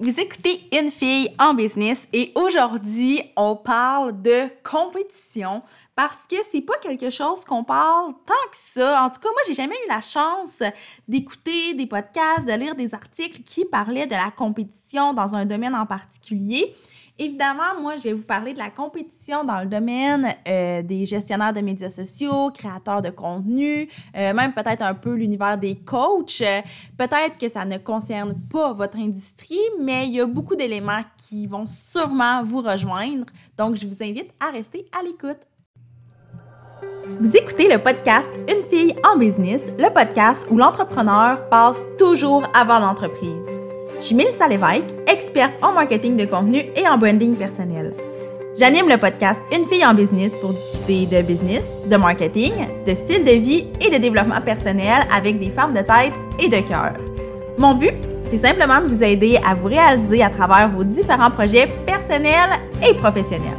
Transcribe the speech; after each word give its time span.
Vous 0.00 0.20
écoutez 0.20 0.60
Une 0.70 0.92
fille 0.92 1.28
en 1.40 1.54
business 1.54 2.06
et 2.12 2.30
aujourd'hui, 2.36 3.20
on 3.34 3.56
parle 3.56 4.22
de 4.22 4.44
compétition 4.62 5.60
parce 5.96 6.20
que 6.30 6.36
c'est 6.52 6.60
pas 6.60 6.76
quelque 6.80 7.10
chose 7.10 7.44
qu'on 7.44 7.64
parle 7.64 8.12
tant 8.24 8.48
que 8.48 8.56
ça. 8.56 9.02
En 9.02 9.10
tout 9.10 9.18
cas, 9.18 9.28
moi, 9.28 9.40
j'ai 9.48 9.54
jamais 9.54 9.74
eu 9.74 9.88
la 9.88 10.00
chance 10.00 10.62
d'écouter 11.08 11.74
des 11.74 11.86
podcasts, 11.86 12.46
de 12.46 12.52
lire 12.52 12.76
des 12.76 12.94
articles 12.94 13.42
qui 13.42 13.64
parlaient 13.64 14.06
de 14.06 14.14
la 14.14 14.30
compétition 14.30 15.14
dans 15.14 15.34
un 15.34 15.44
domaine 15.44 15.74
en 15.74 15.84
particulier. 15.84 16.72
Évidemment, 17.20 17.80
moi, 17.80 17.96
je 17.96 18.04
vais 18.04 18.12
vous 18.12 18.22
parler 18.22 18.52
de 18.52 18.58
la 18.58 18.70
compétition 18.70 19.42
dans 19.42 19.58
le 19.60 19.66
domaine 19.66 20.34
euh, 20.46 20.82
des 20.82 21.04
gestionnaires 21.04 21.52
de 21.52 21.60
médias 21.60 21.90
sociaux, 21.90 22.52
créateurs 22.52 23.02
de 23.02 23.10
contenu, 23.10 23.88
euh, 24.16 24.32
même 24.32 24.52
peut-être 24.52 24.82
un 24.82 24.94
peu 24.94 25.14
l'univers 25.14 25.58
des 25.58 25.74
coachs. 25.74 26.44
Peut-être 26.96 27.36
que 27.40 27.48
ça 27.48 27.64
ne 27.64 27.78
concerne 27.78 28.34
pas 28.48 28.72
votre 28.72 28.98
industrie, 28.98 29.58
mais 29.80 30.06
il 30.06 30.14
y 30.14 30.20
a 30.20 30.26
beaucoup 30.26 30.54
d'éléments 30.54 31.02
qui 31.16 31.48
vont 31.48 31.66
sûrement 31.66 32.44
vous 32.44 32.60
rejoindre. 32.60 33.26
Donc, 33.56 33.74
je 33.74 33.86
vous 33.88 34.00
invite 34.00 34.30
à 34.38 34.52
rester 34.52 34.86
à 34.96 35.02
l'écoute. 35.02 35.40
Vous 37.20 37.36
écoutez 37.36 37.68
le 37.68 37.82
podcast 37.82 38.30
Une 38.48 38.62
fille 38.68 38.94
en 39.04 39.16
business, 39.16 39.66
le 39.76 39.92
podcast 39.92 40.46
où 40.50 40.56
l'entrepreneur 40.56 41.48
passe 41.48 41.82
toujours 41.98 42.44
avant 42.54 42.78
l'entreprise. 42.78 43.46
Je 43.98 44.04
suis 44.04 44.14
Mélissa 44.14 44.46
Lévesque, 44.46 44.94
experte 45.08 45.54
en 45.60 45.72
marketing 45.72 46.14
de 46.14 46.24
contenu 46.24 46.58
et 46.76 46.86
en 46.88 46.96
branding 46.96 47.34
personnel. 47.34 47.92
J'anime 48.56 48.88
le 48.88 48.96
podcast 48.96 49.44
Une 49.52 49.64
fille 49.64 49.84
en 49.84 49.92
business 49.92 50.36
pour 50.36 50.52
discuter 50.52 51.06
de 51.06 51.20
business, 51.20 51.72
de 51.90 51.96
marketing, 51.96 52.52
de 52.86 52.94
style 52.94 53.24
de 53.24 53.32
vie 53.32 53.66
et 53.80 53.90
de 53.90 54.00
développement 54.00 54.40
personnel 54.40 55.02
avec 55.12 55.40
des 55.40 55.50
femmes 55.50 55.72
de 55.72 55.80
tête 55.80 56.12
et 56.38 56.48
de 56.48 56.60
cœur. 56.64 56.92
Mon 57.58 57.74
but, 57.74 57.94
c'est 58.22 58.38
simplement 58.38 58.80
de 58.80 58.86
vous 58.86 59.02
aider 59.02 59.36
à 59.44 59.54
vous 59.54 59.66
réaliser 59.66 60.22
à 60.22 60.30
travers 60.30 60.68
vos 60.68 60.84
différents 60.84 61.32
projets 61.32 61.66
personnels 61.84 62.50
et 62.88 62.94
professionnels. 62.94 63.58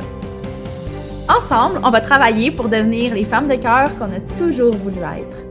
Ensemble, 1.28 1.81
on 1.83 1.91
va 1.91 2.00
travailler 2.00 2.50
pour 2.50 2.69
devenir 2.69 3.13
les 3.13 3.25
femmes 3.25 3.47
de 3.47 3.56
cœur 3.56 3.89
qu'on 3.97 4.06
a 4.06 4.22
toujours 4.38 4.73
voulu 4.73 5.00
être. 5.00 5.44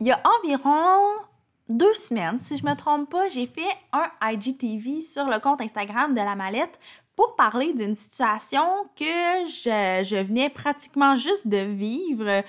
Il 0.00 0.08
y 0.08 0.12
a 0.12 0.20
environ 0.38 1.31
deux 1.68 1.94
semaines, 1.94 2.38
si 2.38 2.58
je 2.58 2.64
me 2.64 2.74
trompe 2.74 3.10
pas, 3.10 3.28
j'ai 3.28 3.46
fait 3.46 3.68
un 3.92 4.10
IGTV 4.22 5.00
sur 5.00 5.24
le 5.26 5.38
compte 5.38 5.60
Instagram 5.60 6.12
de 6.12 6.20
la 6.20 6.34
mallette 6.34 6.78
pour 7.16 7.36
parler 7.36 7.72
d'une 7.74 7.94
situation 7.94 8.64
que 8.96 9.44
je, 9.46 10.02
je, 10.04 10.22
venais 10.22 10.48
pratiquement 10.48 11.14
juste 11.16 11.46
de 11.46 11.58
vivre. 11.58 12.42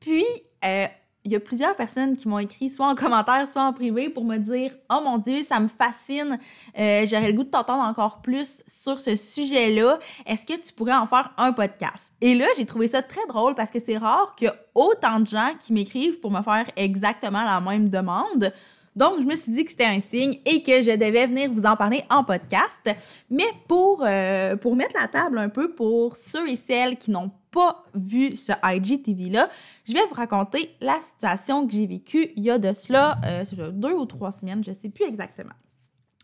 Puis, 0.00 0.24
euh, 0.64 0.86
il 1.24 1.32
y 1.32 1.36
a 1.36 1.40
plusieurs 1.40 1.74
personnes 1.74 2.16
qui 2.16 2.28
m'ont 2.28 2.38
écrit, 2.38 2.68
soit 2.68 2.86
en 2.86 2.94
commentaire, 2.94 3.48
soit 3.48 3.62
en 3.62 3.72
privé, 3.72 4.10
pour 4.10 4.24
me 4.24 4.36
dire 4.36 4.72
Oh 4.92 5.00
mon 5.02 5.16
Dieu, 5.16 5.42
ça 5.42 5.58
me 5.58 5.68
fascine, 5.68 6.38
euh, 6.78 7.06
j'aurais 7.06 7.28
le 7.28 7.32
goût 7.32 7.44
de 7.44 7.48
t'entendre 7.50 7.82
encore 7.82 8.20
plus 8.20 8.62
sur 8.66 9.00
ce 9.00 9.16
sujet-là. 9.16 9.98
Est-ce 10.26 10.44
que 10.44 10.60
tu 10.60 10.72
pourrais 10.74 10.94
en 10.94 11.06
faire 11.06 11.32
un 11.38 11.52
podcast? 11.52 12.12
Et 12.20 12.34
là, 12.34 12.46
j'ai 12.56 12.66
trouvé 12.66 12.88
ça 12.88 13.02
très 13.02 13.26
drôle 13.26 13.54
parce 13.54 13.70
que 13.70 13.80
c'est 13.80 13.96
rare 13.96 14.34
qu'il 14.36 14.46
y 14.46 14.50
a 14.50 14.56
autant 14.74 15.18
de 15.20 15.26
gens 15.26 15.52
qui 15.58 15.72
m'écrivent 15.72 16.20
pour 16.20 16.30
me 16.30 16.42
faire 16.42 16.70
exactement 16.76 17.42
la 17.42 17.60
même 17.60 17.88
demande. 17.88 18.52
Donc, 18.96 19.20
je 19.20 19.24
me 19.24 19.34
suis 19.34 19.52
dit 19.52 19.64
que 19.64 19.70
c'était 19.70 19.84
un 19.84 20.00
signe 20.00 20.38
et 20.46 20.62
que 20.62 20.80
je 20.80 20.92
devais 20.92 21.26
venir 21.26 21.50
vous 21.50 21.66
en 21.66 21.76
parler 21.76 22.04
en 22.10 22.22
podcast. 22.22 22.88
Mais 23.28 23.46
pour, 23.66 24.02
euh, 24.06 24.56
mettre 24.74 24.94
la 25.00 25.08
table 25.08 25.38
un 25.38 25.48
peu 25.48 25.72
pour 25.72 26.16
ceux 26.16 26.48
et 26.48 26.56
celles 26.56 26.96
qui 26.96 27.10
n'ont 27.10 27.30
pas 27.50 27.84
vu 27.94 28.36
ce 28.36 28.52
IGTV-là, 28.62 29.48
je 29.84 29.92
vais 29.92 30.04
vous 30.08 30.14
raconter 30.14 30.70
la 30.80 30.98
situation 31.00 31.66
que 31.66 31.72
j'ai 31.72 31.86
vécue 31.86 32.30
il 32.36 32.44
y 32.44 32.50
a 32.50 32.58
de 32.58 32.72
cela 32.72 33.18
euh, 33.26 33.70
deux 33.70 33.92
ou 33.92 34.06
trois 34.06 34.32
semaines, 34.32 34.62
je 34.64 34.70
ne 34.70 34.76
sais 34.76 34.88
plus 34.88 35.04
exactement. 35.04 35.54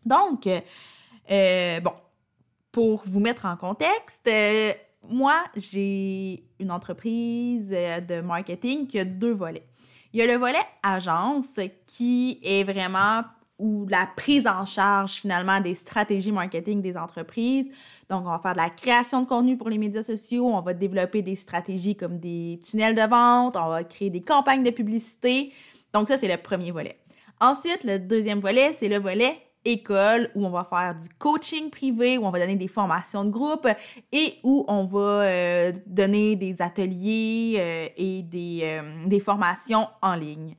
Donc, 0.05 0.47
euh, 0.47 1.81
bon, 1.81 1.93
pour 2.73 3.03
vous 3.07 3.21
mettre 3.21 3.47
en 3.47 3.57
contexte, 3.57 4.29
moi, 5.09 5.45
j'ai 5.57 6.45
une 6.59 6.71
entreprise 6.71 7.71
de 7.71 8.21
marketing 8.21 8.87
qui 8.87 8.99
a 8.99 9.05
deux 9.05 9.33
volets. 9.33 9.67
Il 10.13 10.19
y 10.19 10.23
a 10.23 10.27
le 10.27 10.37
volet 10.37 10.59
agence 10.83 11.61
qui 11.87 12.41
est 12.43 12.65
vraiment 12.65 13.23
ou 13.61 13.87
la 13.89 14.09
prise 14.17 14.47
en 14.47 14.65
charge 14.65 15.13
finalement 15.21 15.61
des 15.61 15.75
stratégies 15.75 16.33
marketing 16.33 16.81
des 16.81 16.97
entreprises. 16.97 17.69
Donc, 18.09 18.23
on 18.27 18.31
va 18.31 18.39
faire 18.39 18.55
de 18.55 18.59
la 18.59 18.71
création 18.71 19.21
de 19.23 19.27
contenu 19.27 19.59
pour 19.59 19.69
les 19.69 19.77
médias 19.77 20.03
sociaux, 20.03 20.47
on 20.47 20.63
va 20.63 20.73
développer 20.73 21.21
des 21.21 21.37
stratégies 21.37 21.95
comme 21.95 22.19
des 22.19 22.59
tunnels 22.65 22.95
de 22.95 23.03
vente, 23.03 23.57
on 23.57 23.69
va 23.69 23.85
créer 23.85 24.09
des 24.09 24.23
campagnes 24.23 24.63
de 24.63 24.71
publicité. 24.71 25.53
Donc, 25.93 26.09
ça, 26.09 26.17
c'est 26.17 26.29
le 26.29 26.39
premier 26.43 26.71
volet. 26.71 26.99
Ensuite, 27.39 27.85
le 27.85 27.99
deuxième 27.99 28.39
volet, 28.39 28.73
c'est 28.73 28.89
le 28.89 28.99
volet 28.99 29.37
école 29.65 30.31
où 30.35 30.47
on 30.47 30.51
va 30.51 30.65
faire 30.65 30.95
du 30.95 31.09
coaching 31.19 31.71
privé, 31.71 32.19
où 32.19 32.25
on 32.27 32.31
va 32.31 32.39
donner 32.39 32.57
des 32.57 32.69
formations 32.69 33.25
de 33.25 33.31
groupe 33.31 33.69
et 34.13 34.35
où 34.43 34.65
on 34.69 34.85
va 34.85 35.23
euh, 35.23 35.73
donner 35.87 36.37
des 36.37 36.63
ateliers 36.63 37.57
euh, 37.59 37.89
et 37.97 38.23
des, 38.23 38.61
euh, 38.63 39.07
des, 39.07 39.21
formations 39.21 39.89
en 40.03 40.15
ligne. 40.15 40.57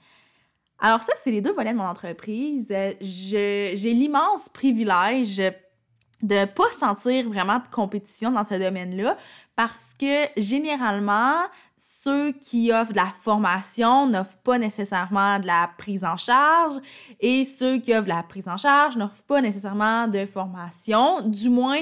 Alors 0.80 1.04
ça, 1.04 1.14
c'est 1.18 1.32
les 1.32 1.42
deux 1.42 1.54
volets 1.54 1.74
de 1.74 1.78
mon 1.78 1.86
entreprise. 1.86 2.74
J'ai 3.02 3.76
l'immense 3.76 4.50
privilège 4.50 5.38
de 6.22 6.36
ne 6.36 6.46
pas 6.46 6.70
sentir 6.72 7.28
vraiment 7.28 7.60
de 7.60 7.68
compétition 7.72 8.32
dans 8.32 8.44
ce 8.44 8.56
domaine-là 8.56 9.18
parce 9.56 9.94
que 10.00 10.28
généralement, 10.38 11.38
ceux 12.04 12.32
qui 12.32 12.72
offrent 12.72 12.92
de 12.92 12.98
la 12.98 13.14
formation 13.22 14.08
n'offrent 14.08 14.38
pas 14.38 14.58
nécessairement 14.58 15.40
de 15.40 15.46
la 15.48 15.70
prise 15.78 16.04
en 16.04 16.18
charge 16.18 16.74
et 17.20 17.44
ceux 17.44 17.78
qui 17.78 17.94
offrent 17.94 18.04
de 18.04 18.10
la 18.10 18.24
prise 18.24 18.48
en 18.48 18.58
charge 18.58 18.98
n'offrent 18.98 19.24
pas 19.28 19.42
nécessairement 19.42 20.08
de 20.08 20.26
formation, 20.26 21.22
du 21.22 21.50
moins 21.50 21.82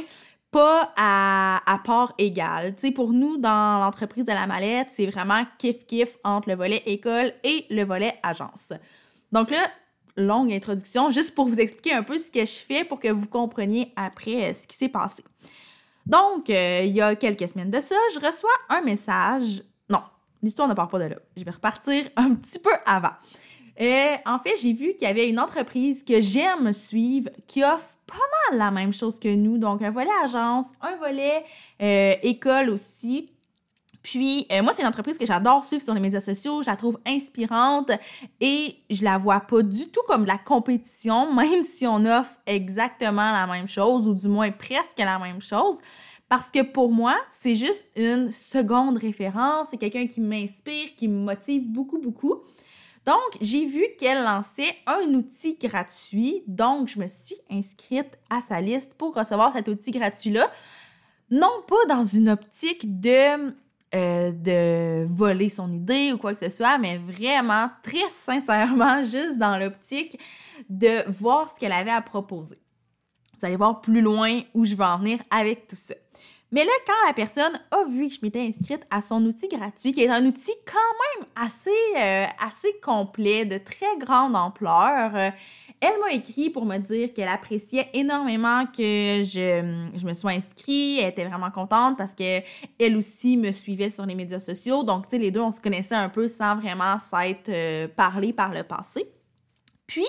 pas 0.51 0.91
à, 0.97 1.61
à 1.71 1.77
part 1.79 2.13
égale. 2.17 2.75
Tu 2.75 2.87
sais, 2.87 2.91
pour 2.91 3.13
nous, 3.13 3.37
dans 3.37 3.79
l'entreprise 3.79 4.25
de 4.25 4.31
la 4.31 4.47
mallette, 4.47 4.87
c'est 4.89 5.05
vraiment 5.05 5.43
kiff-kiff 5.57 6.17
entre 6.23 6.49
le 6.49 6.55
volet 6.55 6.81
école 6.85 7.31
et 7.43 7.66
le 7.69 7.83
volet 7.83 8.19
agence. 8.23 8.73
Donc 9.31 9.51
là, 9.51 9.61
longue 10.17 10.51
introduction, 10.51 11.11
juste 11.11 11.35
pour 11.35 11.47
vous 11.47 11.59
expliquer 11.59 11.93
un 11.93 12.03
peu 12.03 12.17
ce 12.17 12.31
que 12.31 12.41
je 12.41 12.59
fais 12.59 12.83
pour 12.83 12.99
que 12.99 13.09
vous 13.09 13.27
compreniez 13.27 13.91
après 13.95 14.49
euh, 14.49 14.53
ce 14.53 14.67
qui 14.67 14.75
s'est 14.75 14.89
passé. 14.89 15.23
Donc, 16.05 16.49
euh, 16.49 16.81
il 16.85 16.95
y 16.95 17.01
a 17.01 17.16
quelques 17.16 17.47
semaines 17.47 17.69
de 17.69 17.79
ça, 17.79 17.95
je 18.16 18.19
reçois 18.19 18.49
un 18.69 18.81
message 18.81 19.61
l'histoire 20.41 20.67
ne 20.67 20.73
part 20.73 20.88
pas 20.88 21.00
de 21.00 21.05
là. 21.05 21.16
Je 21.35 21.44
vais 21.44 21.51
repartir 21.51 22.05
un 22.16 22.35
petit 22.35 22.59
peu 22.59 22.72
avant. 22.85 23.13
Euh, 23.81 24.16
en 24.25 24.39
fait, 24.39 24.55
j'ai 24.61 24.73
vu 24.73 24.94
qu'il 24.94 25.07
y 25.07 25.11
avait 25.11 25.29
une 25.29 25.39
entreprise 25.39 26.03
que 26.03 26.19
j'aime 26.19 26.73
suivre 26.73 27.29
qui 27.47 27.63
offre 27.63 27.95
pas 28.05 28.16
mal 28.49 28.59
la 28.59 28.72
même 28.72 28.94
chose 28.94 29.19
que 29.19 29.33
nous. 29.33 29.57
Donc, 29.57 29.81
un 29.81 29.91
volet 29.91 30.09
agence, 30.23 30.67
un 30.81 30.97
volet 30.97 31.45
euh, 31.81 32.16
école 32.22 32.72
aussi. 32.72 33.31
Puis, 34.01 34.47
euh, 34.51 34.63
moi, 34.63 34.73
c'est 34.73 34.81
une 34.81 34.88
entreprise 34.88 35.17
que 35.17 35.25
j'adore 35.25 35.63
suivre 35.63 35.83
sur 35.83 35.94
les 35.94 35.99
médias 35.99 36.19
sociaux. 36.19 36.61
Je 36.61 36.69
la 36.69 36.75
trouve 36.75 36.99
inspirante 37.05 37.91
et 38.41 38.78
je 38.89 39.03
la 39.03 39.17
vois 39.17 39.41
pas 39.41 39.61
du 39.61 39.91
tout 39.91 40.01
comme 40.07 40.23
de 40.23 40.28
la 40.28 40.38
compétition, 40.38 41.33
même 41.35 41.61
si 41.61 41.88
on 41.88 42.05
offre 42.05 42.38
exactement 42.45 43.31
la 43.31 43.47
même 43.47 43.67
chose 43.67 44.07
ou 44.07 44.13
du 44.13 44.28
moins 44.28 44.51
presque 44.51 44.99
la 44.99 45.19
même 45.19 45.41
chose. 45.41 45.79
Parce 46.29 46.51
que 46.51 46.62
pour 46.62 46.91
moi, 46.91 47.17
c'est 47.31 47.56
juste 47.56 47.90
une 47.95 48.31
seconde 48.31 48.97
référence. 48.97 49.67
C'est 49.72 49.78
quelqu'un 49.78 50.06
qui 50.06 50.22
m'inspire, 50.22 50.95
qui 50.95 51.07
me 51.07 51.19
motive 51.19 51.67
beaucoup, 51.67 52.00
beaucoup. 52.00 52.44
Donc, 53.06 53.38
j'ai 53.41 53.66
vu 53.66 53.84
qu'elle 53.97 54.23
lançait 54.23 54.75
un 54.85 55.12
outil 55.16 55.57
gratuit. 55.59 56.44
Donc, 56.45 56.88
je 56.90 57.00
me 57.00 57.07
suis 57.07 57.38
inscrite 57.50 58.19
à 58.29 58.41
sa 58.41 58.62
liste 58.62 58.94
pour 58.94 59.16
recevoir 59.16 59.53
cet 59.53 59.67
outil 59.67 59.90
gratuit-là. 59.90 60.51
Non 61.31 61.63
pas 61.67 61.95
dans 61.95 62.03
une 62.06 62.29
optique 62.29 63.00
de, 63.00 63.53
euh, 63.96 64.31
de 64.31 65.06
voler 65.07 65.50
son 65.50 65.72
idée 65.72 66.11
ou 66.13 66.17
quoi 66.19 66.34
que 66.34 66.40
ce 66.40 66.56
soit, 66.56 66.78
mais 66.78 66.97
vraiment, 66.97 67.69
très 67.81 68.07
sincèrement, 68.13 69.03
juste 69.03 69.38
dans 69.38 69.57
l'optique 69.57 70.19
de 70.69 71.09
voir 71.09 71.50
ce 71.50 71.59
qu'elle 71.59 71.72
avait 71.72 71.91
à 71.91 72.01
proposer. 72.01 72.57
Vous 73.40 73.46
allez 73.46 73.56
voir 73.56 73.80
plus 73.82 74.02
loin 74.02 74.41
où 74.53 74.66
je 74.66 74.76
vais 74.76 74.84
en 74.84 74.97
venir 74.97 75.20
avec 75.32 75.68
tout 75.68 75.78
ça. 75.78 75.96
Mais 76.52 76.64
là, 76.64 76.72
quand 76.86 77.08
la 77.08 77.14
personne 77.14 77.59
a 77.70 77.84
vu 77.88 78.08
que 78.08 78.16
je 78.16 78.20
m'étais 78.24 78.41
inscrite 78.41 78.86
à 78.90 79.02
son 79.02 79.24
outil 79.24 79.47
gratuit, 79.47 79.91
qui 79.91 80.02
est 80.02 80.09
un 80.09 80.26
outil 80.26 80.52
quand 80.66 81.20
même 81.22 81.28
assez, 81.36 81.70
euh, 81.96 82.26
assez 82.44 82.74
complet, 82.82 83.46
de 83.46 83.59
très 83.59 83.97
grande 84.00 84.36
ampleur, 84.36 85.16
euh, 85.16 85.30
elle 85.80 86.00
m'a 86.02 86.12
écrit 86.12 86.50
pour 86.50 86.66
me 86.66 86.78
dire 86.78 87.14
qu'elle 87.14 87.28
appréciait 87.28 87.88
énormément 87.94 88.66
que 88.66 89.24
je, 89.24 89.90
je 89.96 90.06
me 90.06 90.14
sois 90.14 90.32
inscrite. 90.32 91.00
Elle 91.02 91.09
était 91.09 91.24
vraiment 91.24 91.52
contente 91.52 91.97
parce 91.97 92.16
que 92.16 92.41
elle 92.80 92.97
aussi 92.97 93.38
me 93.38 93.52
suivait 93.52 93.91
sur 93.91 94.06
les 94.06 94.16
médias 94.16 94.40
sociaux. 94.40 94.84
Donc, 94.84 95.06
tu 95.08 95.12
sais, 95.12 95.18
les 95.20 95.32
deux, 95.32 95.41
on 95.41 95.52
se 95.52 95.62
connaissait 95.62 95.96
un 95.96 96.09
peu 96.09 96.28
sans 96.28 96.56
vraiment 96.56 96.97
s'être 96.97 97.50
euh, 97.50 97.88
parlé 97.88 98.34
par 98.34 98.53
le 98.53 98.64
passé. 98.64 99.06
Puis, 99.86 100.08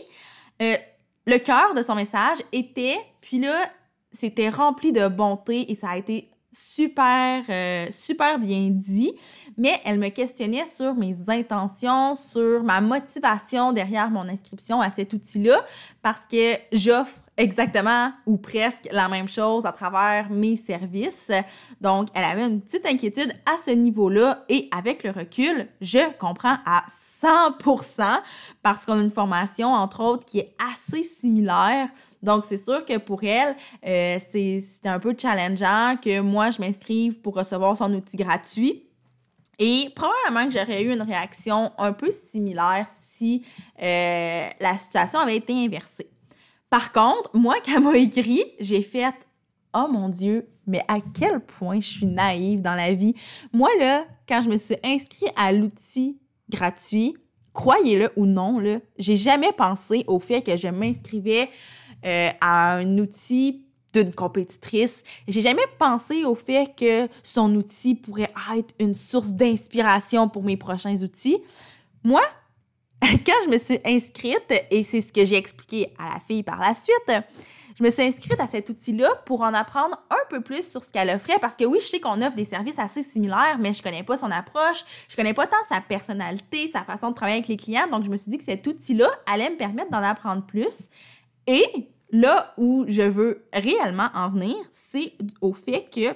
le 1.27 1.39
cœur 1.39 1.75
de 1.75 1.83
son 1.83 1.95
message 1.95 2.39
était, 2.53 2.99
puis 3.21 3.41
là, 3.41 3.65
c'était 4.13 4.49
rempli 4.49 4.93
de 4.93 5.07
bonté 5.09 5.71
et 5.71 5.75
ça 5.75 5.91
a 5.91 5.97
été 5.97 6.31
super, 6.53 7.45
euh, 7.49 7.87
super 7.91 8.39
bien 8.39 8.71
dit. 8.71 9.13
mais 9.57 9.79
elle 9.85 9.99
me 9.99 10.09
questionnait 10.09 10.67
sur 10.67 10.95
mes 10.95 11.15
intentions, 11.29 12.15
sur 12.15 12.63
ma 12.63 12.81
motivation 12.81 13.73
derrière 13.73 14.11
mon 14.11 14.29
inscription 14.29 14.81
à 14.81 14.91
cet 14.91 15.13
outil-là, 15.13 15.65
parce 16.03 16.25
que 16.25 16.55
j'offre 16.73 17.21
exactement 17.41 18.13
ou 18.27 18.37
presque 18.37 18.87
la 18.93 19.09
même 19.09 19.27
chose 19.27 19.65
à 19.65 19.73
travers 19.73 20.31
mes 20.31 20.57
services. 20.57 21.33
Donc, 21.81 22.09
elle 22.15 22.25
avait 22.25 22.45
une 22.45 22.61
petite 22.61 22.85
inquiétude 22.85 23.33
à 23.47 23.57
ce 23.57 23.71
niveau-là 23.71 24.45
et 24.51 24.69
avec 24.77 25.03
le 25.03 25.11
recul, 25.11 25.67
je 25.81 26.13
comprends 26.19 26.59
à 26.67 26.85
100% 27.23 28.21
parce 28.63 28.85
qu'on 28.85 28.99
a 28.99 29.01
une 29.01 29.11
formation, 29.11 29.73
entre 29.73 30.03
autres, 30.03 30.27
qui 30.27 30.41
est 30.41 30.55
assez 30.73 31.03
similaire. 31.03 31.89
Donc, 32.23 32.45
c'est 32.47 32.59
sûr 32.59 32.85
que 32.85 32.99
pour 32.99 33.25
elle, 33.25 33.57
euh, 33.87 34.19
c'est 34.31 34.63
un 34.85 34.99
peu 34.99 35.15
challengeant 35.19 35.97
que 35.97 36.21
moi, 36.21 36.51
je 36.51 36.61
m'inscrive 36.61 37.23
pour 37.23 37.35
recevoir 37.35 37.75
son 37.75 37.93
outil 37.95 38.19
gratuit. 38.19 38.85
Et 39.59 39.89
probablement 39.95 40.47
que 40.47 40.59
j'aurais 40.59 40.83
eu 40.83 40.93
une 40.93 41.03
réaction 41.03 41.73
un 41.79 41.93
peu 41.93 42.11
similaire 42.11 42.87
si 42.91 43.45
euh, 43.83 44.49
la 44.61 44.77
situation 44.77 45.21
avait 45.21 45.37
été 45.37 45.53
inversée. 45.55 46.11
Par 46.71 46.93
contre, 46.93 47.31
moi, 47.35 47.57
quand 47.65 47.73
elle 47.77 47.83
m'a 47.83 47.97
écrit, 47.97 48.45
j'ai 48.61 48.81
fait 48.81 49.13
Oh 49.75 49.87
mon 49.91 50.09
Dieu, 50.09 50.49
mais 50.67 50.83
à 50.89 50.99
quel 51.01 51.41
point 51.41 51.81
je 51.81 51.89
suis 51.89 52.07
naïve 52.07 52.63
dans 52.63 52.75
la 52.75 52.93
vie. 52.93 53.15
Moi, 53.53 53.69
là, 53.79 54.05
quand 54.29 54.41
je 54.43 54.49
me 54.49 54.57
suis 54.57 54.77
inscrite 54.83 55.33
à 55.37 55.53
l'outil 55.53 56.19
gratuit, 56.49 57.17
croyez-le 57.53 58.11
ou 58.17 58.27
non, 58.27 58.59
là, 58.59 58.79
j'ai 58.99 59.17
jamais 59.17 59.53
pensé 59.53 60.05
au 60.07 60.19
fait 60.19 60.43
que 60.43 60.57
je 60.57 60.69
m'inscrivais 60.69 61.49
euh, 62.05 62.31
à 62.41 62.77
un 62.77 62.99
outil 62.99 63.67
d'une 63.93 64.13
compétitrice. 64.13 65.03
J'ai 65.27 65.41
jamais 65.41 65.67
pensé 65.79 66.25
au 66.25 66.35
fait 66.35 66.75
que 66.77 67.09
son 67.23 67.55
outil 67.57 67.95
pourrait 67.95 68.33
être 68.57 68.75
une 68.79 68.95
source 68.95 69.33
d'inspiration 69.33 70.29
pour 70.29 70.45
mes 70.45 70.57
prochains 70.57 71.03
outils. 71.03 71.39
Moi, 72.05 72.23
quand 73.27 73.45
je 73.45 73.49
me 73.49 73.59
suis 73.59 73.79
inscrite, 73.85 74.53
et 74.71 74.85
c'est 74.85 75.01
ce 75.01 75.13
que 75.13 75.25
j'ai 75.25 75.37
expliqué 75.37 75.93
à 75.99 76.15
la 76.15 76.21
fille 76.21 76.43
par 76.43 76.61
la 76.61 76.75
suite, 76.75 77.25
je 77.81 77.85
me 77.85 77.91
suis 77.91 78.03
inscrite 78.03 78.39
à 78.39 78.47
cet 78.47 78.69
outil-là 78.69 79.09
pour 79.25 79.41
en 79.41 79.55
apprendre 79.55 79.99
un 80.11 80.29
peu 80.29 80.43
plus 80.43 80.71
sur 80.71 80.85
ce 80.85 80.91
qu'elle 80.91 81.09
offrait 81.09 81.39
parce 81.41 81.57
que 81.57 81.65
oui, 81.65 81.79
je 81.81 81.87
sais 81.87 81.99
qu'on 81.99 82.21
offre 82.21 82.37
des 82.37 82.45
services 82.45 82.79
assez 82.79 83.03
similaires, 83.03 83.57
mais 83.59 83.73
je 83.73 83.83
connais 83.83 84.03
pas 84.03 84.19
son 84.19 84.31
approche, 84.31 84.85
je 85.09 85.17
connais 85.17 85.33
pas 85.33 85.47
tant 85.47 85.57
sa 85.67 85.81
personnalité, 85.81 86.69
sa 86.69 86.85
façon 86.85 87.09
de 87.11 87.15
travailler 87.15 87.39
avec 87.39 87.49
les 87.49 87.57
clients. 87.57 87.87
Donc, 87.91 88.05
je 88.05 88.11
me 88.11 88.19
suis 88.19 88.31
dit 88.31 88.37
que 88.37 88.45
cet 88.45 88.67
outil-là 88.67 89.09
allait 89.25 89.49
me 89.49 89.57
permettre 89.57 89.91
d'en 89.91 90.03
apprendre 90.03 90.45
plus. 90.45 90.91
Et 91.47 91.65
là 92.11 92.53
où 92.59 92.85
je 92.87 93.03
veux 93.03 93.47
réellement 93.53 94.11
en 94.15 94.29
venir, 94.29 94.57
c'est 94.71 95.15
au 95.41 95.55
fait 95.55 95.89
que 95.91 96.15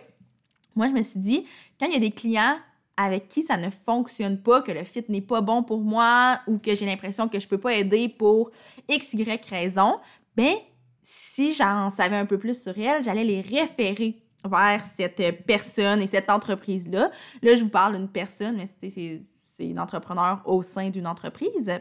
moi, 0.76 0.88
je 0.88 0.92
me 0.92 1.02
suis 1.02 1.20
dit, 1.20 1.46
quand 1.80 1.86
il 1.86 1.94
y 1.94 1.96
a 1.96 2.00
des 2.00 2.10
clients 2.10 2.58
avec 2.96 3.28
qui 3.28 3.42
ça 3.42 3.56
ne 3.56 3.70
fonctionne 3.70 4.40
pas, 4.40 4.62
que 4.62 4.72
le 4.72 4.84
fit 4.84 5.04
n'est 5.08 5.20
pas 5.20 5.40
bon 5.40 5.62
pour 5.62 5.80
moi 5.80 6.40
ou 6.46 6.58
que 6.58 6.74
j'ai 6.74 6.86
l'impression 6.86 7.28
que 7.28 7.40
je 7.40 7.48
peux 7.48 7.58
pas 7.58 7.74
aider 7.74 8.08
pour 8.08 8.50
x, 8.88 9.14
y 9.14 9.40
raison, 9.50 9.98
ben 10.36 10.54
si 11.02 11.52
j'en 11.52 11.90
savais 11.90 12.16
un 12.16 12.26
peu 12.26 12.38
plus 12.38 12.60
sur 12.60 12.76
elle, 12.78 13.04
j'allais 13.04 13.24
les 13.24 13.40
référer 13.40 14.22
vers 14.44 14.84
cette 14.84 15.44
personne 15.46 16.00
et 16.02 16.06
cette 16.06 16.30
entreprise-là. 16.30 17.10
Là, 17.42 17.56
je 17.56 17.62
vous 17.62 17.70
parle 17.70 17.96
d'une 17.96 18.08
personne, 18.08 18.56
mais 18.56 18.66
c'est 18.80 19.66
une 19.66 19.78
entrepreneur 19.78 20.42
au 20.46 20.62
sein 20.62 20.90
d'une 20.90 21.06
entreprise. 21.06 21.72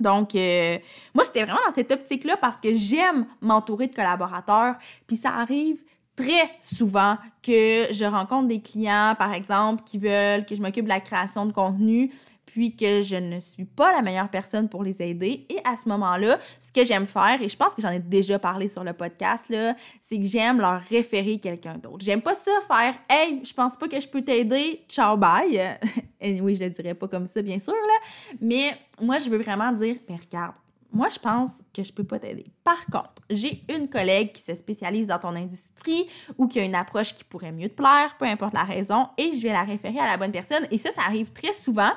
Donc, 0.00 0.34
euh, 0.34 0.78
moi, 1.14 1.24
c'était 1.24 1.44
vraiment 1.44 1.60
dans 1.66 1.74
cette 1.74 1.92
optique-là 1.92 2.36
parce 2.36 2.56
que 2.60 2.74
j'aime 2.74 3.26
m'entourer 3.40 3.86
de 3.86 3.94
collaborateurs. 3.94 4.76
Puis 5.06 5.16
ça 5.16 5.34
arrive 5.34 5.82
très 6.16 6.50
souvent 6.60 7.16
que 7.42 7.86
je 7.92 8.04
rencontre 8.04 8.48
des 8.48 8.60
clients, 8.60 9.14
par 9.18 9.32
exemple, 9.32 9.82
qui 9.84 9.98
veulent 9.98 10.44
que 10.46 10.54
je 10.54 10.62
m'occupe 10.62 10.84
de 10.84 10.90
la 10.90 11.00
création 11.00 11.46
de 11.46 11.52
contenu, 11.52 12.10
puis 12.46 12.76
que 12.76 13.02
je 13.02 13.16
ne 13.16 13.40
suis 13.40 13.64
pas 13.64 13.92
la 13.92 14.00
meilleure 14.00 14.28
personne 14.28 14.68
pour 14.68 14.84
les 14.84 15.02
aider. 15.02 15.44
Et 15.48 15.58
à 15.64 15.76
ce 15.76 15.88
moment-là, 15.88 16.38
ce 16.60 16.70
que 16.70 16.84
j'aime 16.84 17.06
faire, 17.06 17.42
et 17.42 17.48
je 17.48 17.56
pense 17.56 17.74
que 17.74 17.82
j'en 17.82 17.90
ai 17.90 17.98
déjà 17.98 18.38
parlé 18.38 18.68
sur 18.68 18.84
le 18.84 18.92
podcast, 18.92 19.52
c'est 20.00 20.18
que 20.18 20.24
j'aime 20.24 20.60
leur 20.60 20.80
référer 20.82 21.38
quelqu'un 21.38 21.78
d'autre. 21.78 22.04
J'aime 22.04 22.22
pas 22.22 22.36
ça 22.36 22.52
faire 22.68 22.94
Hey, 23.10 23.40
je 23.44 23.52
pense 23.52 23.76
pas 23.76 23.88
que 23.88 24.00
je 24.00 24.06
peux 24.06 24.22
t'aider, 24.22 24.84
ciao, 24.88 25.16
bye. 25.16 25.78
Oui, 26.40 26.54
je 26.54 26.64
le 26.64 26.70
dirais 26.70 26.94
pas 26.94 27.06
comme 27.08 27.26
ça, 27.26 27.42
bien 27.42 27.58
sûr, 27.58 27.74
là. 27.74 28.34
Mais 28.40 28.70
moi, 29.00 29.18
je 29.18 29.28
veux 29.28 29.38
vraiment 29.38 29.72
dire, 29.72 29.96
mais 30.08 30.16
regarde, 30.16 30.54
moi, 30.94 31.08
je 31.08 31.18
pense 31.18 31.62
que 31.74 31.82
je 31.82 31.92
peux 31.92 32.04
pas 32.04 32.20
t'aider. 32.20 32.46
Par 32.62 32.86
contre, 32.86 33.22
j'ai 33.28 33.64
une 33.74 33.88
collègue 33.88 34.32
qui 34.32 34.42
se 34.42 34.54
spécialise 34.54 35.08
dans 35.08 35.18
ton 35.18 35.34
industrie 35.34 36.06
ou 36.38 36.46
qui 36.46 36.60
a 36.60 36.64
une 36.64 36.74
approche 36.74 37.14
qui 37.14 37.24
pourrait 37.24 37.52
mieux 37.52 37.68
te 37.68 37.74
plaire, 37.74 38.16
peu 38.18 38.24
importe 38.26 38.54
la 38.54 38.62
raison, 38.62 39.08
et 39.18 39.32
je 39.34 39.42
vais 39.42 39.52
la 39.52 39.64
référer 39.64 39.98
à 39.98 40.06
la 40.06 40.16
bonne 40.16 40.30
personne. 40.30 40.66
Et 40.70 40.78
ça, 40.78 40.92
ça 40.92 41.02
arrive 41.02 41.32
très 41.32 41.52
souvent. 41.52 41.90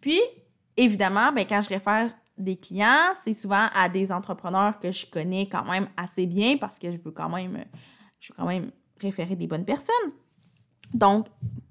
Puis, 0.00 0.20
évidemment, 0.76 1.32
ben, 1.32 1.46
quand 1.48 1.62
je 1.62 1.70
réfère 1.70 2.12
des 2.36 2.56
clients, 2.56 3.12
c'est 3.24 3.32
souvent 3.32 3.66
à 3.74 3.88
des 3.88 4.12
entrepreneurs 4.12 4.78
que 4.78 4.92
je 4.92 5.06
connais 5.06 5.48
quand 5.48 5.64
même 5.64 5.88
assez 5.96 6.26
bien 6.26 6.58
parce 6.58 6.78
que 6.78 6.90
je 6.90 6.96
veux 6.96 7.10
quand 7.10 7.28
même, 7.30 7.64
je 8.20 8.32
veux 8.32 8.36
quand 8.36 8.46
même 8.46 8.70
référer 9.00 9.34
des 9.34 9.46
bonnes 9.46 9.64
personnes. 9.64 10.12
Donc, 10.92 11.26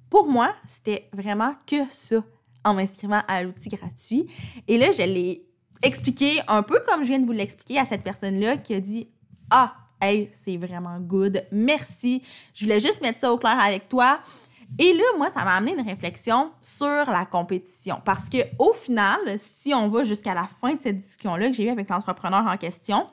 pour 0.10 0.28
moi, 0.28 0.54
c'était 0.66 1.10
vraiment 1.14 1.54
que 1.68 1.90
ça 1.90 2.24
en 2.64 2.74
m'inscrivant 2.74 3.22
à 3.28 3.44
l'outil 3.44 3.70
gratuit. 3.70 4.28
Et 4.68 4.78
là, 4.78 4.92
je 4.92 5.04
l'ai 5.04 5.51
expliquer 5.82 6.40
un 6.48 6.64
peu 6.64 6.82
comme 6.88 7.04
je 7.04 7.10
viens 7.10 7.20
de 7.20 7.26
vous 7.26 7.32
l'expliquer 7.32 7.80
à 7.80 7.86
cette 7.86 8.04
personne-là 8.04 8.58
qui 8.58 8.74
a 8.74 8.80
dit 8.80 9.08
Ah, 9.50 9.74
hey, 10.02 10.30
c'est 10.34 10.58
vraiment 10.58 11.00
good, 11.00 11.46
merci. 11.52 12.22
Je 12.54 12.66
voulais 12.66 12.80
juste 12.80 13.02
mettre 13.02 13.22
ça 13.22 13.34
au 13.34 13.38
clair 13.38 13.60
avec 13.60 13.90
toi. 13.90 14.20
Et 14.80 14.94
là, 14.94 15.04
moi, 15.18 15.30
ça 15.30 15.44
m'a 15.44 15.56
amené 15.56 15.74
une 15.74 15.86
réflexion 15.86 16.52
sur 16.62 16.88
la 16.88 17.26
compétition. 17.26 18.02
Parce 18.06 18.30
que 18.30 18.38
au 18.58 18.72
final, 18.72 19.20
si 19.38 19.74
on 19.74 19.90
va 19.90 20.06
jusqu'à 20.06 20.34
la 20.34 20.48
fin 20.48 20.74
de 20.74 20.80
cette 20.80 20.98
discussion-là 20.98 21.50
que 21.50 21.54
j'ai 21.54 21.66
eue 21.66 21.70
avec 21.70 21.90
l'entrepreneur 21.90 22.46
en 22.48 22.56
question, 22.56 23.06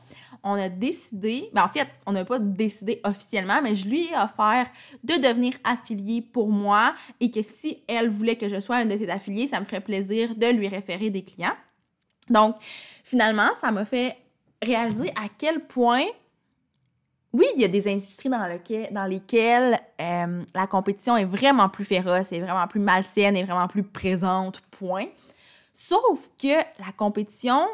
on 0.44 0.52
a 0.52 0.68
décidé, 0.68 1.50
ben 1.52 1.64
en 1.64 1.68
fait, 1.68 1.88
on 2.06 2.12
n'a 2.12 2.24
pas 2.24 2.38
décidé 2.38 3.00
officiellement, 3.04 3.60
mais 3.60 3.74
je 3.74 3.88
lui 3.88 4.04
ai 4.04 4.16
offert 4.16 4.66
de 5.02 5.14
devenir 5.14 5.54
affilié 5.64 6.22
pour 6.22 6.48
moi 6.48 6.94
et 7.18 7.30
que 7.30 7.42
si 7.42 7.82
elle 7.88 8.08
voulait 8.08 8.36
que 8.36 8.48
je 8.48 8.60
sois 8.60 8.76
un 8.76 8.86
de 8.86 8.96
ses 8.96 9.10
affiliés, 9.10 9.48
ça 9.48 9.58
me 9.58 9.64
ferait 9.64 9.80
plaisir 9.80 10.36
de 10.36 10.46
lui 10.46 10.68
référer 10.68 11.10
des 11.10 11.22
clients. 11.22 11.56
Donc, 12.30 12.56
finalement, 13.04 13.48
ça 13.60 13.70
m'a 13.70 13.84
fait 13.84 14.16
réaliser 14.62 15.10
à 15.10 15.28
quel 15.36 15.60
point, 15.60 16.04
oui, 17.32 17.46
il 17.54 17.60
y 17.60 17.64
a 17.64 17.68
des 17.68 17.88
industries 17.88 18.28
dans, 18.28 19.06
lesquelles 19.06 19.78
euh, 20.00 20.44
la 20.54 20.66
compétition 20.66 21.16
est 21.16 21.24
vraiment 21.24 21.68
plus 21.68 21.84
féroce, 21.84 22.32
est 22.32 22.40
vraiment 22.40 22.66
plus 22.66 22.80
malsaine, 22.80 23.36
est 23.36 23.44
vraiment 23.44 23.68
plus 23.68 23.82
présente, 23.82 24.60
point. 24.70 25.06
Sauf 25.72 26.30
que 26.40 26.56
la 26.56 26.92
compétition, 26.96 27.68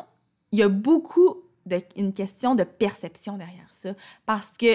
il 0.53 0.59
y 0.59 0.63
a 0.63 0.69
beaucoup 0.69 1.43
de, 1.67 1.81
une 1.97 2.13
question 2.13 2.55
de 2.55 2.65
perception 2.65 3.39
derrière 3.39 3.67
ça. 3.71 3.91
Parce 4.27 4.57
que 4.59 4.67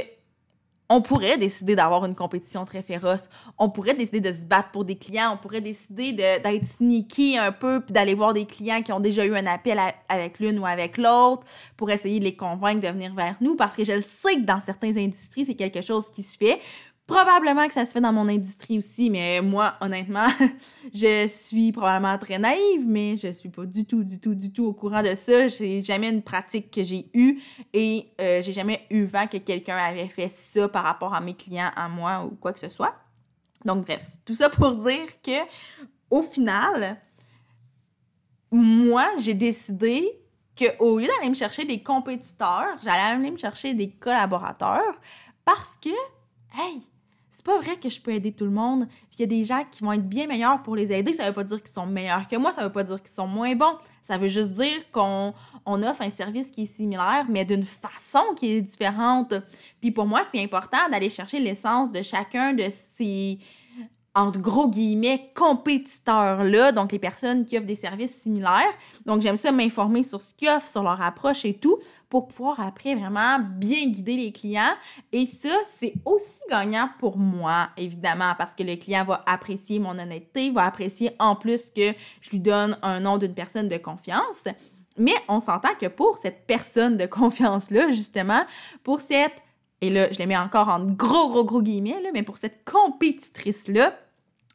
on 0.91 1.01
pourrait 1.01 1.37
décider 1.37 1.75
d'avoir 1.75 2.03
une 2.05 2.15
compétition 2.15 2.65
très 2.65 2.81
féroce. 2.81 3.29
On 3.59 3.69
pourrait 3.69 3.93
décider 3.93 4.21
de 4.21 4.31
se 4.31 4.43
battre 4.45 4.71
pour 4.71 4.85
des 4.85 4.95
clients. 4.95 5.33
On 5.33 5.37
pourrait 5.37 5.61
décider 5.61 6.13
d'être 6.13 6.65
sneaky 6.65 7.37
un 7.37 7.51
peu 7.51 7.81
puis 7.81 7.93
d'aller 7.93 8.15
voir 8.15 8.33
des 8.33 8.45
clients 8.45 8.81
qui 8.81 8.91
ont 8.91 8.99
déjà 8.99 9.23
eu 9.23 9.35
un 9.35 9.45
appel 9.45 9.79
avec 10.09 10.39
l'une 10.39 10.57
ou 10.57 10.65
avec 10.65 10.97
l'autre 10.97 11.43
pour 11.77 11.91
essayer 11.91 12.19
de 12.19 12.25
les 12.25 12.35
convaincre 12.35 12.81
de 12.81 12.87
venir 12.87 13.13
vers 13.13 13.35
nous 13.39 13.55
parce 13.55 13.75
que 13.75 13.83
je 13.83 13.93
le 13.93 14.01
sais 14.01 14.35
que 14.35 14.45
dans 14.45 14.59
certaines 14.59 14.97
industries, 14.97 15.45
c'est 15.45 15.55
quelque 15.55 15.81
chose 15.81 16.09
qui 16.09 16.23
se 16.23 16.37
fait. 16.37 16.59
Probablement 17.09 17.65
que 17.65 17.73
ça 17.73 17.87
se 17.87 17.91
fait 17.93 18.01
dans 18.01 18.13
mon 18.13 18.29
industrie 18.29 18.77
aussi, 18.77 19.09
mais 19.09 19.41
moi, 19.41 19.73
honnêtement, 19.81 20.27
je 20.93 21.25
suis 21.25 21.71
probablement 21.71 22.15
très 22.19 22.37
naïve, 22.37 22.87
mais 22.87 23.17
je 23.17 23.31
suis 23.31 23.49
pas 23.49 23.65
du 23.65 23.83
tout, 23.85 24.03
du 24.03 24.19
tout, 24.19 24.35
du 24.35 24.53
tout 24.53 24.65
au 24.65 24.73
courant 24.73 25.01
de 25.01 25.15
ça. 25.15 25.49
C'est 25.49 25.81
jamais 25.81 26.09
une 26.09 26.21
pratique 26.21 26.69
que 26.69 26.83
j'ai 26.83 27.09
eue 27.15 27.41
et 27.73 28.11
euh, 28.21 28.43
j'ai 28.43 28.53
jamais 28.53 28.85
eu 28.91 29.05
vent 29.05 29.25
que 29.25 29.37
quelqu'un 29.37 29.75
avait 29.75 30.07
fait 30.07 30.29
ça 30.31 30.69
par 30.69 30.83
rapport 30.83 31.15
à 31.15 31.19
mes 31.19 31.33
clients, 31.33 31.71
à 31.75 31.89
moi 31.89 32.23
ou 32.25 32.35
quoi 32.35 32.53
que 32.53 32.59
ce 32.59 32.69
soit. 32.69 32.93
Donc, 33.65 33.87
bref, 33.87 34.07
tout 34.23 34.35
ça 34.35 34.51
pour 34.51 34.75
dire 34.75 35.07
que, 35.23 35.39
au 36.11 36.21
final, 36.21 37.01
moi, 38.51 39.07
j'ai 39.17 39.33
décidé 39.33 40.07
qu'au 40.55 40.99
lieu 40.99 41.07
d'aller 41.07 41.29
me 41.29 41.33
chercher 41.33 41.65
des 41.65 41.81
compétiteurs, 41.81 42.77
j'allais 42.83 43.15
aller 43.15 43.31
me 43.31 43.37
chercher 43.37 43.73
des 43.73 43.89
collaborateurs 43.89 44.93
parce 45.43 45.75
que, 45.81 45.89
hey, 46.55 46.83
c'est 47.31 47.45
pas 47.45 47.59
vrai 47.59 47.77
que 47.77 47.89
je 47.89 48.01
peux 48.01 48.11
aider 48.11 48.31
tout 48.31 48.45
le 48.45 48.51
monde. 48.51 48.87
Puis 48.87 49.17
il 49.17 49.21
y 49.21 49.23
a 49.23 49.27
des 49.27 49.43
gens 49.43 49.63
qui 49.69 49.83
vont 49.83 49.91
être 49.93 50.07
bien 50.07 50.25
meilleurs 50.25 50.63
pour 50.63 50.75
les 50.75 50.91
aider. 50.91 51.13
Ça 51.13 51.27
veut 51.27 51.33
pas 51.33 51.43
dire 51.43 51.61
qu'ils 51.61 51.71
sont 51.71 51.85
meilleurs 51.85 52.27
que 52.27 52.35
moi, 52.35 52.51
ça 52.51 52.63
veut 52.63 52.71
pas 52.71 52.83
dire 52.83 53.01
qu'ils 53.01 53.13
sont 53.13 53.27
moins 53.27 53.55
bons. 53.55 53.77
Ça 54.01 54.17
veut 54.17 54.27
juste 54.27 54.51
dire 54.51 54.89
qu'on 54.91 55.33
on 55.65 55.83
offre 55.83 56.01
un 56.01 56.09
service 56.09 56.49
qui 56.49 56.63
est 56.63 56.73
similaire, 56.73 57.25
mais 57.29 57.45
d'une 57.45 57.63
façon 57.63 58.33
qui 58.35 58.53
est 58.53 58.61
différente. 58.61 59.35
Puis 59.79 59.91
pour 59.91 60.07
moi, 60.07 60.23
c'est 60.31 60.43
important 60.43 60.89
d'aller 60.91 61.09
chercher 61.09 61.39
l'essence 61.39 61.91
de 61.91 62.01
chacun 62.01 62.53
de 62.53 62.65
ces 62.69 63.37
entre 64.15 64.39
gros 64.39 64.67
guillemets, 64.67 65.31
compétiteurs-là, 65.35 66.71
donc 66.71 66.91
les 66.91 66.99
personnes 66.99 67.45
qui 67.45 67.57
offrent 67.57 67.65
des 67.65 67.75
services 67.75 68.15
similaires. 68.15 68.73
Donc, 69.05 69.21
j'aime 69.21 69.37
ça 69.37 69.51
m'informer 69.51 70.03
sur 70.03 70.21
ce 70.21 70.33
qu'ils 70.33 70.49
offrent, 70.49 70.67
sur 70.67 70.83
leur 70.83 71.01
approche 71.01 71.45
et 71.45 71.53
tout, 71.53 71.77
pour 72.09 72.27
pouvoir 72.27 72.59
après 72.59 72.95
vraiment 72.95 73.39
bien 73.39 73.87
guider 73.87 74.15
les 74.15 74.31
clients. 74.31 74.75
Et 75.11 75.25
ça, 75.25 75.49
c'est 75.67 75.93
aussi 76.05 76.41
gagnant 76.49 76.89
pour 76.97 77.17
moi, 77.17 77.69
évidemment, 77.77 78.33
parce 78.37 78.55
que 78.55 78.63
le 78.63 78.75
client 78.75 79.05
va 79.05 79.23
apprécier 79.27 79.79
mon 79.79 79.97
honnêteté, 79.97 80.49
va 80.51 80.65
apprécier 80.65 81.11
en 81.19 81.35
plus 81.35 81.69
que 81.69 81.93
je 82.21 82.31
lui 82.31 82.39
donne 82.39 82.77
un 82.81 82.99
nom 82.99 83.17
d'une 83.17 83.35
personne 83.35 83.67
de 83.67 83.77
confiance. 83.77 84.47
Mais 84.97 85.13
on 85.27 85.39
s'entend 85.39 85.75
que 85.79 85.85
pour 85.85 86.17
cette 86.17 86.45
personne 86.45 86.97
de 86.97 87.05
confiance-là, 87.05 87.91
justement, 87.91 88.43
pour 88.83 88.99
cette 88.99 89.41
et 89.81 89.89
là, 89.89 90.11
je 90.11 90.17
les 90.17 90.25
mets 90.25 90.37
encore 90.37 90.69
en 90.69 90.81
gros, 90.81 91.29
gros, 91.29 91.45
gros 91.45 91.61
guillemets, 91.61 92.01
là, 92.01 92.09
mais 92.13 92.23
pour 92.23 92.37
cette 92.37 92.63
compétitrice-là, 92.65 93.97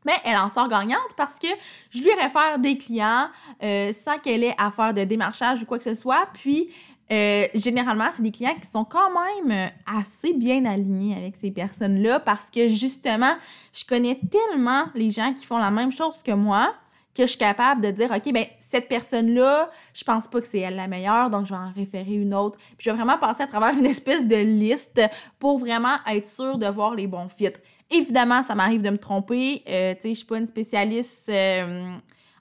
ben, 0.05 0.15
elle 0.25 0.37
en 0.37 0.51
sort 0.51 0.69
gagnante 0.69 1.15
parce 1.17 1.39
que 1.39 1.49
je 1.91 2.03
lui 2.03 2.13
réfère 2.13 2.59
des 2.59 2.77
clients 2.77 3.29
euh, 3.63 3.91
sans 3.93 4.19
qu'elle 4.19 4.45
ait 4.45 4.55
à 4.59 4.71
faire 4.71 4.93
de 4.93 5.03
démarchage 5.05 5.63
ou 5.63 5.67
quoi 5.67 5.79
que 5.79 5.85
ce 5.85 5.95
soit. 5.95 6.29
Puis, 6.35 6.69
euh, 7.11 7.47
généralement, 7.55 8.09
c'est 8.13 8.23
des 8.23 8.31
clients 8.31 8.55
qui 8.61 8.69
sont 8.69 8.85
quand 8.85 9.11
même 9.11 9.71
assez 9.87 10.35
bien 10.35 10.67
alignés 10.67 11.17
avec 11.17 11.37
ces 11.37 11.51
personnes-là 11.51 12.21
parce 12.21 12.51
que 12.51 12.69
justement, 12.69 13.35
je 13.73 13.87
connais 13.87 14.21
tellement 14.31 14.87
les 14.95 15.11
gens 15.11 15.33
qui 15.33 15.47
font 15.47 15.59
la 15.59 15.71
même 15.71 15.93
chose 15.93 16.23
que 16.23 16.33
moi 16.33 16.75
que 17.15 17.23
je 17.23 17.29
suis 17.29 17.39
capable 17.39 17.81
de 17.81 17.91
dire, 17.91 18.11
OK, 18.11 18.33
ben 18.33 18.45
cette 18.59 18.89
personne-là, 18.89 19.71
je 19.93 20.03
pense 20.05 20.27
pas 20.27 20.41
que 20.41 20.47
c'est 20.47 20.59
elle 20.59 20.77
la 20.77 20.89
meilleure, 20.89 21.31
donc 21.31 21.47
je 21.47 21.55
vais 21.55 21.61
en 21.61 21.73
référer 21.73 22.15
une 22.15 22.35
autre. 22.35 22.59
Puis 22.77 22.87
je 22.87 22.91
vais 22.91 22.97
vraiment 22.97 23.19
passer 23.19 23.43
à 23.43 23.47
travers 23.47 23.73
une 23.79 23.87
espèce 23.87 24.27
de 24.27 24.37
liste 24.37 25.01
pour 25.39 25.59
vraiment 25.59 25.97
être 26.11 26.27
sûre 26.27 26.59
de 26.59 26.67
voir 26.67 26.95
les 26.95 27.07
bons 27.07 27.29
fits. 27.29 27.49
Évidemment, 27.91 28.43
ça 28.43 28.55
m'arrive 28.55 28.83
de 28.83 28.91
me 28.91 28.99
tromper. 28.99 29.63
Euh, 29.69 29.95
tu 29.95 30.01
sais, 30.01 30.09
je 30.11 30.15
suis 30.15 30.27
pas 30.27 30.39
une 30.39 30.47
spécialiste 30.47 31.29
euh, 31.29 31.95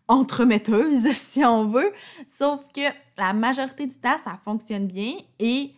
entremetteuse, 0.07 1.07
si 1.11 1.45
on 1.45 1.65
veut. 1.65 1.91
Sauf 2.27 2.61
que 2.73 2.81
la 3.17 3.33
majorité 3.33 3.85
du 3.85 3.95
temps, 3.95 4.17
ça 4.23 4.39
fonctionne 4.43 4.87
bien. 4.87 5.13
Et 5.39 5.71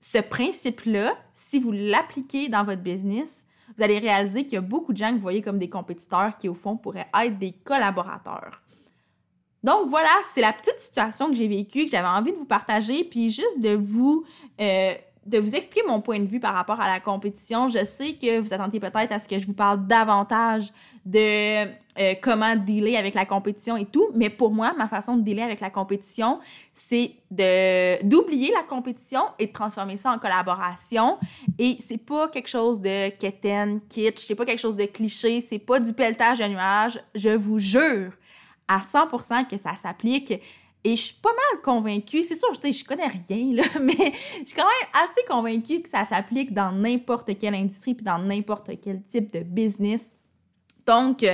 ce 0.00 0.18
principe-là, 0.18 1.14
si 1.32 1.58
vous 1.58 1.72
l'appliquez 1.72 2.48
dans 2.48 2.64
votre 2.64 2.82
business, 2.82 3.43
vous 3.76 3.82
allez 3.82 3.98
réaliser 3.98 4.44
qu'il 4.44 4.54
y 4.54 4.58
a 4.58 4.60
beaucoup 4.60 4.92
de 4.92 4.98
gens 4.98 5.10
que 5.10 5.14
vous 5.14 5.20
voyez 5.20 5.42
comme 5.42 5.58
des 5.58 5.68
compétiteurs 5.68 6.36
qui, 6.38 6.48
au 6.48 6.54
fond, 6.54 6.76
pourraient 6.76 7.08
être 7.22 7.38
des 7.38 7.52
collaborateurs. 7.52 8.62
Donc 9.62 9.88
voilà, 9.88 10.10
c'est 10.34 10.42
la 10.42 10.52
petite 10.52 10.78
situation 10.78 11.28
que 11.28 11.34
j'ai 11.34 11.48
vécue, 11.48 11.86
que 11.86 11.90
j'avais 11.90 12.08
envie 12.08 12.32
de 12.32 12.36
vous 12.36 12.44
partager, 12.44 13.02
puis 13.02 13.30
juste 13.30 13.60
de 13.60 13.74
vous, 13.74 14.24
euh, 14.60 14.94
de 15.24 15.38
vous 15.38 15.54
expliquer 15.54 15.82
mon 15.88 16.02
point 16.02 16.20
de 16.20 16.26
vue 16.26 16.38
par 16.38 16.52
rapport 16.52 16.80
à 16.80 16.88
la 16.88 17.00
compétition. 17.00 17.70
Je 17.70 17.82
sais 17.84 18.12
que 18.12 18.40
vous 18.40 18.52
attendiez 18.52 18.78
peut-être 18.78 19.12
à 19.12 19.18
ce 19.18 19.26
que 19.26 19.38
je 19.38 19.46
vous 19.46 19.54
parle 19.54 19.86
davantage 19.86 20.70
de 21.06 21.66
euh, 21.98 22.14
comment 22.20 22.56
dealer 22.56 22.96
avec 22.96 23.14
la 23.14 23.24
compétition 23.24 23.76
et 23.76 23.84
tout, 23.84 24.08
mais 24.14 24.28
pour 24.28 24.50
moi, 24.50 24.74
ma 24.76 24.88
façon 24.88 25.16
de 25.16 25.22
dealer 25.22 25.44
avec 25.44 25.60
la 25.60 25.70
compétition, 25.70 26.40
c'est 26.72 27.12
d'oublier 28.02 28.52
la 28.52 28.64
compétition 28.64 29.20
et 29.38 29.46
de 29.46 29.52
transformer 29.52 29.96
ça 29.96 30.10
en 30.10 30.18
collaboration. 30.18 31.18
Et 31.56 31.78
c'est 31.78 32.04
pas 32.04 32.28
quelque 32.28 32.48
chose 32.48 32.80
de 32.80 33.10
quétaine, 33.10 33.80
kitsch, 33.88 34.26
c'est 34.26 34.34
pas 34.34 34.44
quelque 34.44 34.60
chose 34.60 34.76
de 34.76 34.86
cliché, 34.86 35.40
c'est 35.40 35.60
pas 35.60 35.78
du 35.78 35.92
pelletage 35.92 36.38
de 36.38 36.46
nuages. 36.46 37.00
Je 37.14 37.30
vous 37.30 37.60
jure 37.60 38.10
à 38.66 38.80
100% 38.80 39.46
que 39.46 39.56
ça 39.56 39.76
s'applique. 39.80 40.32
Et 40.86 40.96
je 40.96 41.02
suis 41.02 41.14
pas 41.14 41.30
mal 41.30 41.62
convaincue, 41.62 42.24
c'est 42.24 42.34
sûr, 42.34 42.48
je, 42.52 42.72
je 42.72 42.84
connais 42.84 43.06
rien, 43.06 43.54
là, 43.54 43.62
mais 43.80 43.94
je 43.94 44.48
suis 44.48 44.56
quand 44.56 44.64
même 44.64 45.04
assez 45.04 45.24
convaincue 45.26 45.80
que 45.80 45.88
ça 45.88 46.04
s'applique 46.04 46.52
dans 46.52 46.72
n'importe 46.72 47.38
quelle 47.38 47.54
industrie 47.54 47.94
puis 47.94 48.04
dans 48.04 48.18
n'importe 48.18 48.70
quel 48.82 49.02
type 49.04 49.32
de 49.32 49.40
business. 49.40 50.18
Donc, 50.86 51.24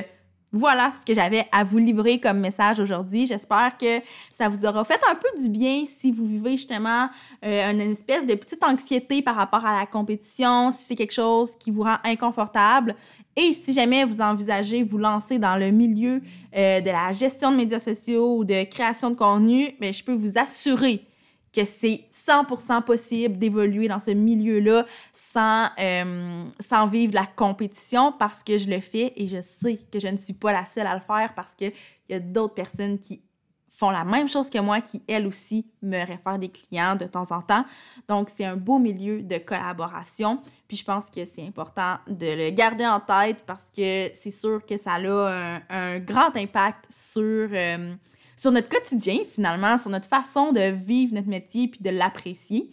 voilà 0.53 0.91
ce 0.93 1.05
que 1.05 1.15
j'avais 1.15 1.47
à 1.53 1.63
vous 1.63 1.79
livrer 1.79 2.19
comme 2.19 2.41
message 2.41 2.81
aujourd'hui. 2.81 3.27
J'espère 3.27 3.77
que 3.79 4.01
ça 4.31 4.49
vous 4.49 4.67
aura 4.67 4.83
fait 4.85 5.01
un 5.09 5.15
peu 5.15 5.29
du 5.41 5.49
bien 5.49 5.85
si 5.87 6.11
vous 6.11 6.27
vivez 6.27 6.53
justement 6.53 7.09
euh, 7.45 7.71
une 7.71 7.81
espèce 7.81 8.27
de 8.27 8.35
petite 8.35 8.63
anxiété 8.65 9.23
par 9.23 9.37
rapport 9.37 9.65
à 9.65 9.79
la 9.79 9.87
compétition, 9.87 10.73
si 10.73 10.85
c'est 10.85 10.97
quelque 10.97 11.15
chose 11.15 11.57
qui 11.57 11.71
vous 11.71 11.83
rend 11.83 11.99
inconfortable. 12.05 12.97
Et 13.37 13.53
si 13.53 13.73
jamais 13.73 14.05
vous 14.05 14.21
envisagez 14.21 14.83
vous 14.83 14.99
lancer 14.99 15.39
dans 15.39 15.57
le 15.57 15.71
milieu 15.71 16.21
euh, 16.57 16.81
de 16.81 16.91
la 16.91 17.13
gestion 17.13 17.53
de 17.53 17.57
médias 17.57 17.79
sociaux 17.79 18.39
ou 18.39 18.45
de 18.45 18.65
création 18.65 19.11
de 19.11 19.15
contenu, 19.15 19.71
ben, 19.81 19.93
je 19.93 20.03
peux 20.03 20.15
vous 20.15 20.37
assurer 20.37 21.05
que 21.53 21.65
c'est 21.65 22.05
100% 22.13 22.83
possible 22.83 23.39
d'évoluer 23.39 23.89
dans 23.89 23.99
ce 23.99 24.13
milieu-là 24.13 24.87
sans, 25.13 25.69
euh, 25.79 26.45
sans 26.61 26.87
vivre 26.87 27.15
la 27.15 27.27
compétition 27.27 28.13
parce 28.13 28.45
que 28.45 28.57
je 28.57 28.71
le 28.71 28.81
fais 28.81 29.13
et 29.17 29.27
je 29.27 29.43
sais 29.43 29.79
que 29.91 29.99
je 29.99 30.09
ne 30.09 30.17
suis 30.17 30.35
pas 30.35 30.53
la 30.53 30.67
seule 30.67 30.87
à 30.87 30.95
le 30.95 31.01
faire 31.01 31.35
parce 31.35 31.55
qu'il 31.55 31.73
y 32.09 32.15
a 32.15 32.21
d'autres 32.21 32.55
personnes 32.55 32.99
qui 32.99 33.23
font 33.71 33.91
la 33.91 34.05
même 34.05 34.29
chose 34.29 34.51
que 34.51 34.59
moi, 34.59 34.81
qui 34.81 35.03
elles 35.09 35.27
aussi 35.27 35.67
me 35.81 35.99
réfèrent 36.05 36.39
des 36.39 36.49
clients 36.49 36.97
de 36.97 37.07
temps 37.07 37.31
en 37.31 37.41
temps. 37.41 37.65
Donc, 38.09 38.29
c'est 38.29 38.45
un 38.45 38.57
beau 38.57 38.79
milieu 38.79 39.23
de 39.23 39.39
collaboration. 39.39 40.41
Puis, 40.67 40.77
je 40.77 40.85
pense 40.85 41.05
que 41.05 41.25
c'est 41.25 41.47
important 41.47 41.99
de 42.09 42.27
le 42.27 42.51
garder 42.51 42.87
en 42.87 42.99
tête 42.99 43.45
parce 43.47 43.71
que 43.71 44.11
c'est 44.13 44.33
sûr 44.33 44.67
que 44.67 44.77
ça 44.77 44.95
a 44.95 45.61
un, 45.71 45.99
grand 46.01 46.37
impact 46.37 46.87
sur... 46.91 47.49
Euh, 47.53 47.95
sur 48.41 48.53
notre 48.53 48.71
quotidien, 48.71 49.19
finalement, 49.31 49.77
sur 49.77 49.91
notre 49.91 50.09
façon 50.09 50.51
de 50.51 50.73
vivre 50.73 51.15
notre 51.15 51.29
métier 51.29 51.69
puis 51.69 51.81
de 51.83 51.91
l'apprécier. 51.91 52.71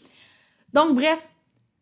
Donc, 0.72 0.96
bref, 0.96 1.28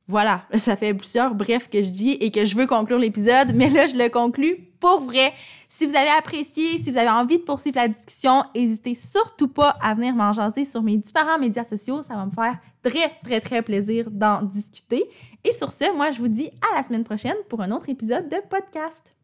voilà, 0.07 0.43
ça 0.55 0.75
fait 0.75 0.95
plusieurs 0.95 1.35
brefs 1.35 1.69
que 1.69 1.83
je 1.83 1.91
dis 1.91 2.13
et 2.13 2.31
que 2.31 2.45
je 2.45 2.55
veux 2.55 2.65
conclure 2.65 2.97
l'épisode, 2.97 3.53
mais 3.53 3.69
là, 3.69 3.85
je 3.85 3.95
le 3.95 4.09
conclus 4.09 4.55
pour 4.79 5.01
vrai. 5.01 5.33
Si 5.69 5.85
vous 5.85 5.95
avez 5.95 6.09
apprécié, 6.17 6.79
si 6.79 6.89
vous 6.89 6.97
avez 6.97 7.11
envie 7.11 7.37
de 7.37 7.43
poursuivre 7.43 7.77
la 7.77 7.87
discussion, 7.87 8.43
n'hésitez 8.55 8.95
surtout 8.95 9.49
pas 9.49 9.77
à 9.79 9.93
venir 9.93 10.15
m'en 10.15 10.33
jaser 10.33 10.65
sur 10.65 10.81
mes 10.81 10.97
différents 10.97 11.37
médias 11.37 11.63
sociaux. 11.63 12.01
Ça 12.01 12.15
va 12.15 12.25
me 12.25 12.31
faire 12.31 12.57
très, 12.81 13.11
très, 13.23 13.39
très 13.39 13.61
plaisir 13.61 14.09
d'en 14.09 14.41
discuter. 14.41 15.03
Et 15.43 15.51
sur 15.51 15.71
ce, 15.71 15.95
moi, 15.95 16.09
je 16.09 16.17
vous 16.17 16.27
dis 16.27 16.49
à 16.71 16.75
la 16.75 16.81
semaine 16.81 17.03
prochaine 17.03 17.37
pour 17.49 17.61
un 17.61 17.69
autre 17.69 17.89
épisode 17.89 18.29
de 18.29 18.37
podcast. 18.49 19.14